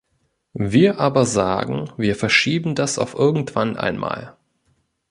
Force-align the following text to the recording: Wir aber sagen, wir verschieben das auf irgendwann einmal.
Wir 0.55 0.97
aber 0.99 1.27
sagen, 1.27 1.91
wir 1.95 2.15
verschieben 2.15 2.73
das 2.73 2.97
auf 2.97 3.13
irgendwann 3.13 3.77
einmal. 3.77 4.35